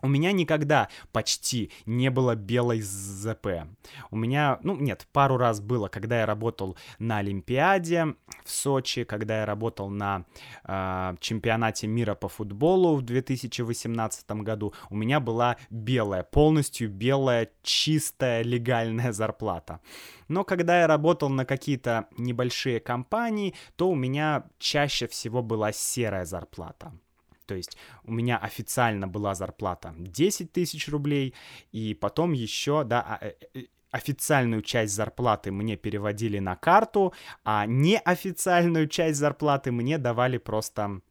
[0.03, 3.47] У меня никогда почти не было белой ЗП.
[4.11, 9.39] У меня, ну нет, пару раз было, когда я работал на Олимпиаде в Сочи, когда
[9.39, 10.25] я работал на
[10.65, 14.73] э, чемпионате мира по футболу в 2018 году.
[14.89, 19.79] У меня была белая, полностью белая, чистая, легальная зарплата.
[20.27, 26.25] Но когда я работал на какие-то небольшие компании, то у меня чаще всего была серая
[26.25, 26.91] зарплата.
[27.45, 31.34] То есть у меня официально была зарплата 10 тысяч рублей,
[31.71, 37.65] и потом еще, да, а, э, э, официальную часть зарплаты мне переводили на карту, а
[37.65, 41.01] неофициальную часть зарплаты мне давали просто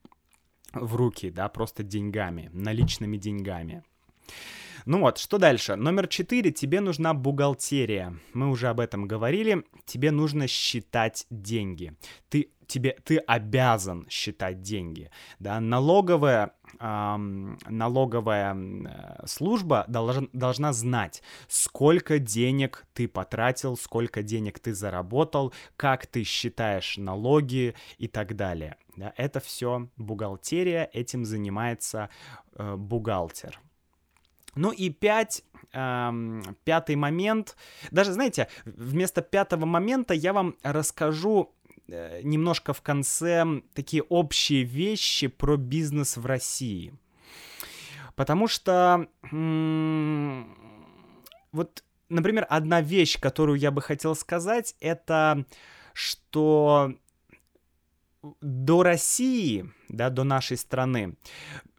[0.75, 3.85] в руки, да, просто деньгами, наличными деньгами.
[4.85, 5.77] Ну вот, что дальше?
[5.77, 6.51] Номер четыре.
[6.51, 8.17] Тебе нужна бухгалтерия.
[8.35, 9.65] Мы уже об этом говорили.
[9.85, 11.95] Тебе нужно считать деньги.
[12.29, 15.11] Ты тебе, ты обязан считать деньги.
[15.39, 15.61] Да?
[15.61, 24.75] Налоговая, эм, налоговая э, служба должен, должна знать, сколько денег ты потратил, сколько денег ты
[24.75, 28.77] заработал, как ты считаешь налоги и так далее.
[28.97, 29.13] Да?
[29.17, 32.09] Это все бухгалтерия, этим занимается
[32.57, 33.61] э, бухгалтер.
[34.55, 37.57] Ну и пять, эм, пятый момент.
[37.91, 41.55] Даже, знаете, вместо пятого момента я вам расскажу
[41.89, 43.45] э, немножко в конце
[43.75, 46.95] такие общие вещи про бизнес в России.
[48.15, 49.09] Потому что
[51.53, 55.47] вот, например, одна вещь, которую я бы хотел сказать, это
[55.95, 56.95] что
[58.41, 61.17] до России, да, до нашей страны,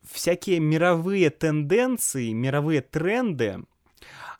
[0.03, 3.63] всякие мировые тенденции, мировые тренды,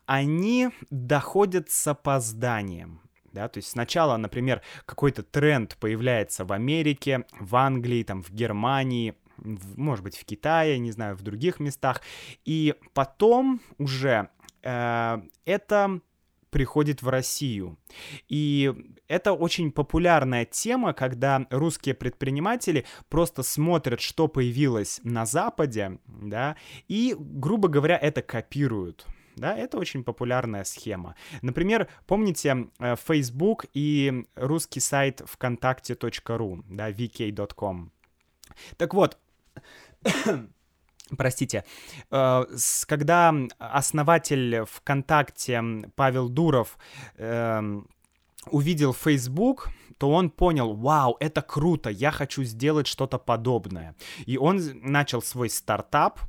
[0.06, 3.02] они доходят с опозданием.
[3.32, 9.16] Да, то есть сначала, например, какой-то тренд появляется в Америке, в Англии, там, в Германии,
[9.38, 12.02] в, может быть, в Китае, не знаю, в других местах,
[12.46, 14.30] и потом уже
[14.62, 16.00] э, это
[16.54, 17.78] приходит в Россию.
[18.30, 18.72] И
[19.08, 26.56] это очень популярная тема, когда русские предприниматели просто смотрят, что появилось на Западе, да,
[26.88, 29.06] и, грубо говоря, это копируют.
[29.36, 31.16] Да, это очень популярная схема.
[31.42, 37.92] Например, помните э, Facebook и русский сайт вконтакте.ру, да, vk.com.
[38.78, 39.18] Так вот,
[41.16, 41.64] простите,
[42.12, 42.46] э,
[42.88, 45.64] когда основатель ВКонтакте
[45.96, 46.78] Павел Дуров
[47.18, 47.88] эм,
[48.52, 53.96] увидел Facebook, то он понял, вау, это круто, я хочу сделать что-то подобное.
[54.26, 56.20] И он начал свой стартап,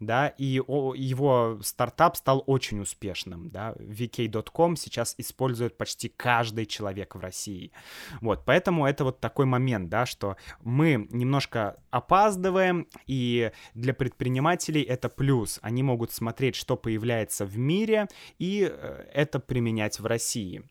[0.00, 7.20] да, и его стартап стал очень успешным, да, vk.com сейчас использует почти каждый человек в
[7.20, 7.72] России,
[8.20, 15.08] вот, поэтому это вот такой момент, да, что мы немножко опаздываем, и для предпринимателей это
[15.08, 20.62] плюс, они могут смотреть, что появляется в мире, и э, это применять в России.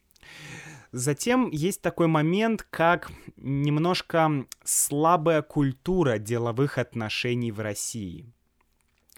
[0.92, 8.32] Затем есть такой момент, как немножко слабая культура деловых отношений в России.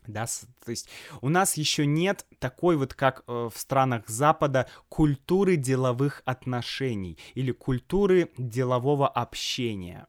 [0.08, 0.26] Да,
[0.64, 0.89] то есть
[1.22, 7.51] у нас еще нет такой вот, как э, в странах Запада, культуры деловых отношений или
[7.51, 10.08] культуры делового общения.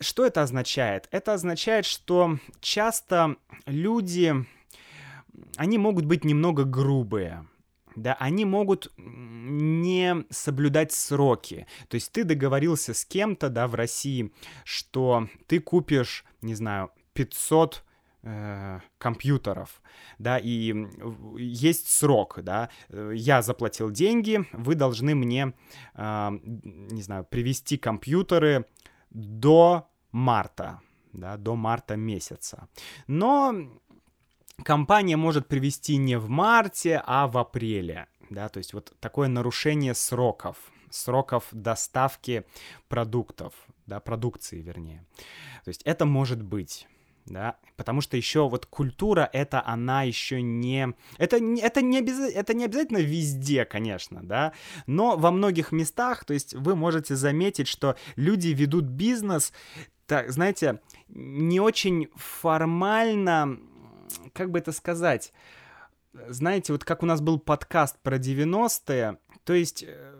[0.00, 1.08] Что это означает?
[1.10, 3.36] Это означает, что часто
[3.66, 4.34] люди,
[5.56, 7.46] они могут быть немного грубые,
[7.94, 11.66] да, они могут не соблюдать сроки.
[11.88, 14.32] То есть ты договорился с кем-то, да, в России,
[14.64, 17.85] что ты купишь, не знаю, 500 Э,
[18.98, 19.82] компьютеров,
[20.18, 20.74] да, и
[21.38, 25.52] есть срок, да, я заплатил деньги, вы должны мне,
[25.94, 28.66] э, не знаю, привести компьютеры
[29.10, 30.80] до марта,
[31.12, 32.68] да, до марта месяца.
[33.06, 33.54] Но
[34.64, 39.94] компания может привести не в марте, а в апреле, да, то есть вот такое нарушение
[39.94, 40.56] сроков,
[40.90, 42.44] сроков доставки
[42.88, 43.54] продуктов,
[43.86, 45.04] да, продукции, вернее.
[45.64, 46.88] То есть это может быть
[47.26, 52.18] да, потому что еще вот культура это она еще не, это это не обяз...
[52.32, 54.52] это не обязательно везде, конечно, да,
[54.86, 59.52] но во многих местах, то есть вы можете заметить, что люди ведут бизнес,
[60.06, 63.58] так, знаете, не очень формально,
[64.32, 65.32] как бы это сказать,
[66.28, 70.14] знаете, вот как у нас был подкаст про 90-е, то есть э,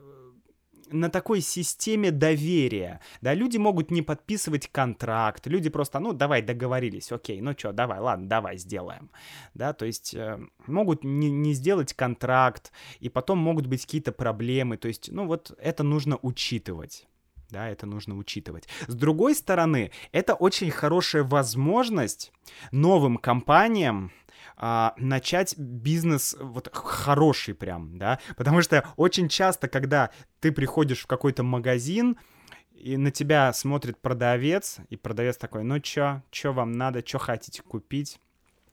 [0.91, 7.13] на такой системе доверия, да, люди могут не подписывать контракт, люди просто, ну, давай, договорились,
[7.13, 9.11] окей, ну что, давай, ладно, давай, сделаем,
[9.55, 14.77] да, то есть э, могут не, не сделать контракт, и потом могут быть какие-то проблемы,
[14.77, 17.07] то есть, ну, вот это нужно учитывать.
[17.49, 18.67] Да, это нужно учитывать.
[18.89, 22.33] С другой стороны, это очень хорошая возможность
[22.73, 24.11] новым компаниям
[24.57, 31.07] а, начать бизнес вот хороший прям, да, потому что очень часто, когда ты приходишь в
[31.07, 32.17] какой-то магазин,
[32.73, 37.63] и на тебя смотрит продавец, и продавец такой, ну чё, чё вам надо, чё хотите
[37.63, 38.19] купить?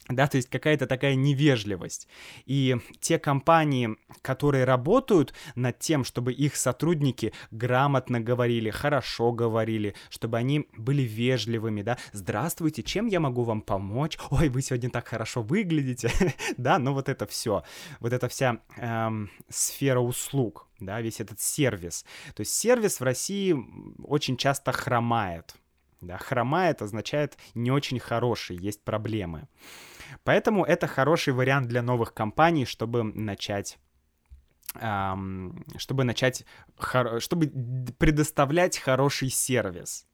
[0.10, 2.08] Да, то есть какая-то такая невежливость.
[2.46, 10.38] И те компании, которые работают над тем, чтобы их сотрудники грамотно говорили, хорошо говорили, чтобы
[10.38, 14.18] они были вежливыми, да, здравствуйте, чем я могу вам помочь?
[14.30, 16.12] Ой, вы сегодня так хорошо выглядите,
[16.58, 17.64] да, ну вот это все,
[18.02, 22.04] вот эта вся эм, сфера услуг, да, весь этот сервис.
[22.36, 23.56] То есть сервис в России
[24.04, 25.56] очень часто хромает,
[26.02, 29.48] да, хромает означает не очень хороший, есть проблемы.
[30.24, 33.78] Поэтому это хороший вариант для новых компаний, чтобы начать
[35.78, 36.46] чтобы начать,
[37.20, 37.48] чтобы
[38.00, 40.08] предоставлять хороший сервис.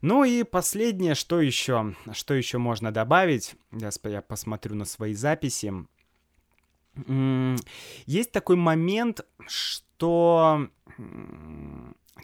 [0.00, 5.72] Ну и последнее, что еще, что еще можно добавить, я посмотрю на свои записи.
[8.06, 10.68] Есть такой момент, что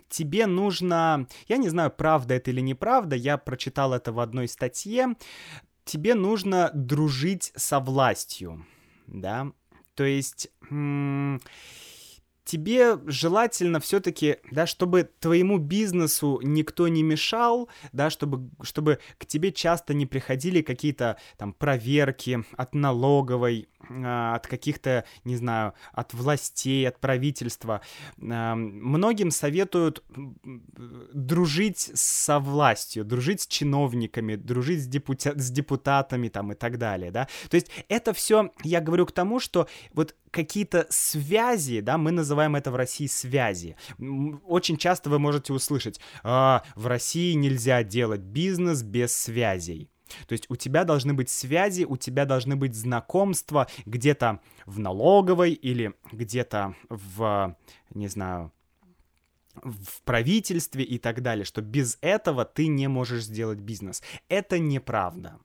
[0.08, 5.14] тебе нужно, я не знаю, правда это или неправда, я прочитал это в одной статье,
[5.88, 8.66] тебе нужно дружить со властью,
[9.06, 9.52] да,
[9.94, 10.50] то есть
[12.48, 19.50] тебе желательно все-таки, да, чтобы твоему бизнесу никто не мешал, да, чтобы, чтобы к тебе
[19.50, 26.98] часто не приходили какие-то там проверки от налоговой, от каких-то, не знаю, от властей, от
[26.98, 27.80] правительства.
[28.16, 30.02] Многим советуют
[31.12, 37.10] дружить со властью, дружить с чиновниками, дружить с, депута с депутатами там и так далее,
[37.10, 37.28] да.
[37.48, 42.56] То есть это все, я говорю к тому, что вот какие-то связи, да, мы называем
[42.56, 43.76] это в России связи.
[44.46, 49.88] Очень часто вы можете услышать, а, в России нельзя делать бизнес без связей.
[50.26, 55.52] То есть у тебя должны быть связи, у тебя должны быть знакомства где-то в налоговой
[55.52, 57.56] или где-то в,
[57.94, 58.52] не знаю,
[59.62, 64.02] в правительстве и так далее, что без этого ты не можешь сделать бизнес.
[64.28, 65.38] Это неправда.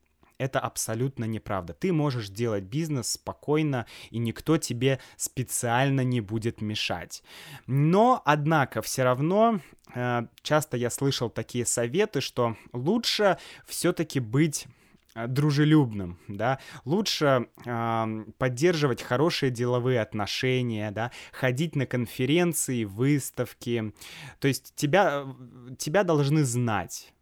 [0.44, 1.72] Это абсолютно неправда.
[1.72, 7.22] Ты можешь делать бизнес спокойно, и никто тебе специально не будет мешать.
[7.66, 9.60] Но, однако, все равно
[9.94, 14.66] э, часто я слышал такие советы, что лучше все-таки быть
[15.14, 23.94] э, дружелюбным, да, лучше э, поддерживать хорошие деловые отношения, да, ходить на конференции, выставки,
[24.40, 27.13] то есть тебя, э, тебя должны знать,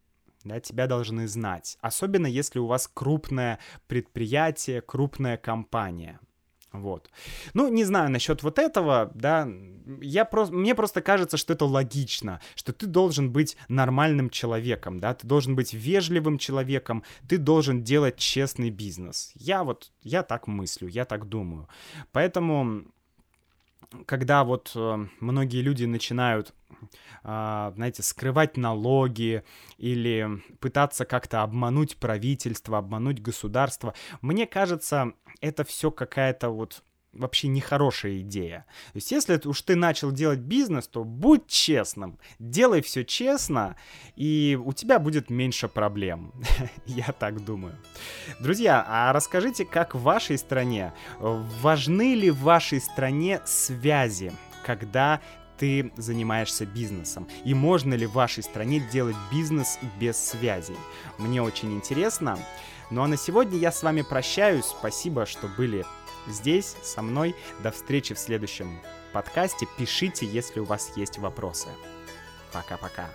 [0.45, 1.79] да, тебя должны знать.
[1.81, 6.21] Особенно если у вас крупное предприятие, крупная компания.
[6.73, 7.11] Вот.
[7.53, 9.47] Ну, не знаю насчет вот этого, да,
[10.01, 15.13] я просто, мне просто кажется, что это логично, что ты должен быть нормальным человеком, да,
[15.13, 19.33] ты должен быть вежливым человеком, ты должен делать честный бизнес.
[19.35, 21.69] Я вот, я так мыслю, я так думаю.
[22.11, 22.87] Поэтому,
[24.07, 26.55] когда вот э, многие люди начинают
[27.25, 29.45] а, знаете, скрывать налоги
[29.79, 33.95] или пытаться как-то обмануть правительство, обмануть государство.
[34.21, 36.83] Мне кажется, это все какая-то вот
[37.13, 38.65] вообще нехорошая идея.
[38.93, 43.77] То есть, если уж ты начал делать бизнес, то будь честным, делай все честно,
[44.17, 46.33] и у тебя будет меньше проблем.
[46.87, 47.77] Я так думаю.
[48.41, 54.33] Друзья, а расскажите, как в вашей стране, важны ли в вашей стране связи,
[54.65, 55.21] когда
[55.59, 57.29] ты занимаешься бизнесом?
[57.45, 60.77] И можно ли в вашей стране делать бизнес без связей?
[61.19, 62.39] Мне очень интересно.
[62.91, 64.65] Ну а на сегодня я с вами прощаюсь.
[64.65, 65.85] Спасибо, что были
[66.27, 67.35] здесь со мной.
[67.63, 68.81] До встречи в следующем
[69.13, 69.67] подкасте.
[69.79, 71.69] Пишите, если у вас есть вопросы.
[72.53, 73.11] Пока-пока.